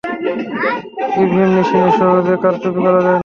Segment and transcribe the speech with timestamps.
[1.21, 3.15] EVM মেশিনে সহজে কারচুপি করা যায় না।